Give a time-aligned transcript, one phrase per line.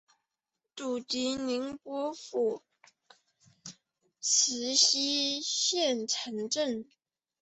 [0.75, 2.63] 祖籍宁波府
[4.19, 6.89] 慈溪县慈城镇。